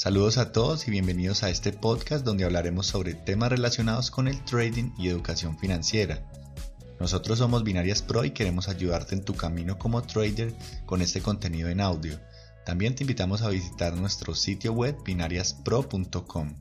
[0.00, 4.42] Saludos a todos y bienvenidos a este podcast donde hablaremos sobre temas relacionados con el
[4.46, 6.26] trading y educación financiera.
[6.98, 10.54] Nosotros somos Binarias Pro y queremos ayudarte en tu camino como trader
[10.86, 12.18] con este contenido en audio.
[12.64, 16.54] También te invitamos a visitar nuestro sitio web binariaspro.com.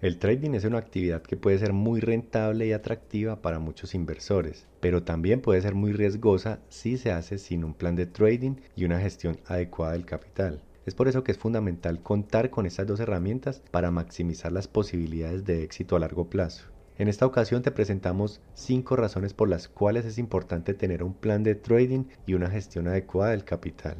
[0.00, 4.66] El trading es una actividad que puede ser muy rentable y atractiva para muchos inversores,
[4.80, 8.86] pero también puede ser muy riesgosa si se hace sin un plan de trading y
[8.86, 10.62] una gestión adecuada del capital.
[10.86, 15.44] Es por eso que es fundamental contar con estas dos herramientas para maximizar las posibilidades
[15.44, 16.64] de éxito a largo plazo.
[16.96, 21.42] En esta ocasión te presentamos 5 razones por las cuales es importante tener un plan
[21.42, 23.98] de trading y una gestión adecuada del capital.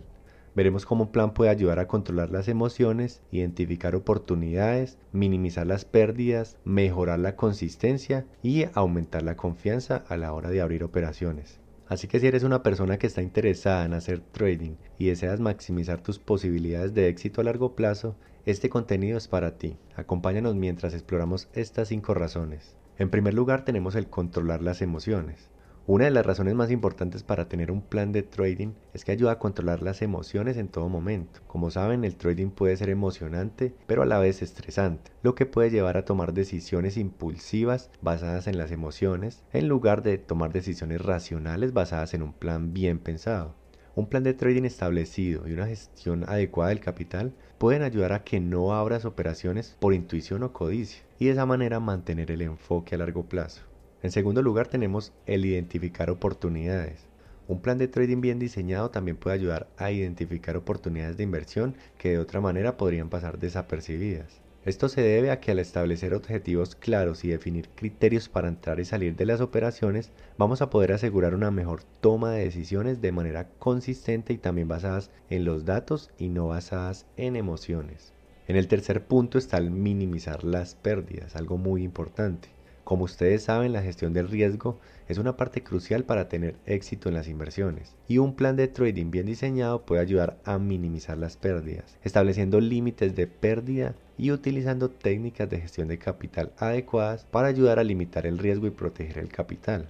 [0.55, 6.57] Veremos cómo un plan puede ayudar a controlar las emociones, identificar oportunidades, minimizar las pérdidas,
[6.65, 11.61] mejorar la consistencia y aumentar la confianza a la hora de abrir operaciones.
[11.87, 16.01] Así que si eres una persona que está interesada en hacer trading y deseas maximizar
[16.01, 18.17] tus posibilidades de éxito a largo plazo,
[18.47, 19.77] este contenido es para ti.
[19.97, 22.77] Acompáñanos mientras exploramos estas 5 razones.
[22.99, 25.51] En primer lugar tenemos el controlar las emociones.
[25.87, 29.33] Una de las razones más importantes para tener un plan de trading es que ayuda
[29.33, 31.41] a controlar las emociones en todo momento.
[31.47, 35.71] Como saben, el trading puede ser emocionante, pero a la vez estresante, lo que puede
[35.71, 41.73] llevar a tomar decisiones impulsivas basadas en las emociones, en lugar de tomar decisiones racionales
[41.73, 43.57] basadas en un plan bien pensado.
[43.97, 48.39] Un plan de trading establecido y una gestión adecuada del capital pueden ayudar a que
[48.39, 52.99] no abras operaciones por intuición o codicia y de esa manera mantener el enfoque a
[52.99, 53.70] largo plazo.
[54.03, 57.07] En segundo lugar tenemos el identificar oportunidades.
[57.49, 62.11] Un plan de trading bien diseñado también puede ayudar a identificar oportunidades de inversión que
[62.11, 64.41] de otra manera podrían pasar desapercibidas.
[64.65, 68.85] Esto se debe a que al establecer objetivos claros y definir criterios para entrar y
[68.85, 73.49] salir de las operaciones, vamos a poder asegurar una mejor toma de decisiones de manera
[73.59, 78.13] consistente y también basadas en los datos y no basadas en emociones.
[78.49, 82.49] En el tercer punto está el minimizar las pérdidas, algo muy importante.
[82.85, 87.15] Como ustedes saben, la gestión del riesgo es una parte crucial para tener éxito en
[87.15, 91.99] las inversiones y un plan de trading bien diseñado puede ayudar a minimizar las pérdidas,
[92.03, 97.85] estableciendo límites de pérdida y utilizando técnicas de gestión de capital adecuadas para ayudar a
[97.85, 99.89] limitar el riesgo y proteger el capital.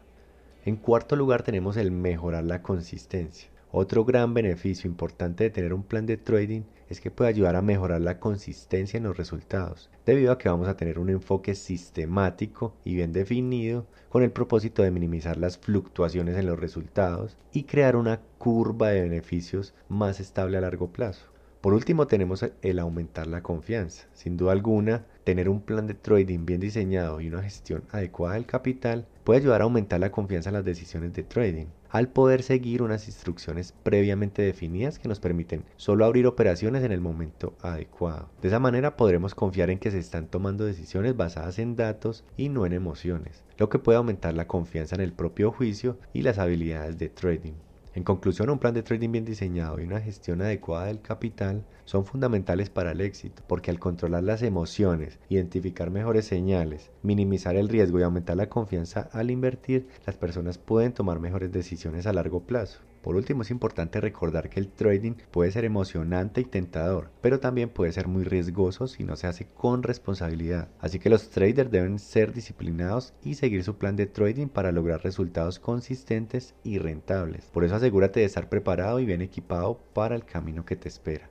[0.65, 3.49] En cuarto lugar tenemos el mejorar la consistencia.
[3.73, 7.63] Otro gran beneficio importante de tener un plan de trading es que puede ayudar a
[7.63, 12.75] mejorar la consistencia en los resultados, debido a que vamos a tener un enfoque sistemático
[12.85, 17.95] y bien definido con el propósito de minimizar las fluctuaciones en los resultados y crear
[17.95, 21.27] una curva de beneficios más estable a largo plazo.
[21.61, 24.07] Por último tenemos el aumentar la confianza.
[24.15, 28.47] Sin duda alguna, tener un plan de trading bien diseñado y una gestión adecuada del
[28.47, 32.83] capital puede ayudar a aumentar la confianza en las decisiones de trading al poder seguir
[32.83, 38.31] unas instrucciones previamente definidas que nos permiten solo abrir operaciones en el momento adecuado.
[38.41, 42.49] De esa manera podremos confiar en que se están tomando decisiones basadas en datos y
[42.49, 46.39] no en emociones, lo que puede aumentar la confianza en el propio juicio y las
[46.39, 47.55] habilidades de trading.
[47.93, 52.05] En conclusión, un plan de trading bien diseñado y una gestión adecuada del capital son
[52.05, 57.99] fundamentales para el éxito, porque al controlar las emociones, identificar mejores señales, minimizar el riesgo
[57.99, 62.79] y aumentar la confianza al invertir, las personas pueden tomar mejores decisiones a largo plazo.
[63.03, 67.71] Por último, es importante recordar que el trading puede ser emocionante y tentador, pero también
[67.71, 70.69] puede ser muy riesgoso si no se hace con responsabilidad.
[70.81, 75.03] Así que los traders deben ser disciplinados y seguir su plan de trading para lograr
[75.03, 77.47] resultados consistentes y rentables.
[77.53, 81.31] Por eso asegúrate de estar preparado y bien equipado para el camino que te espera.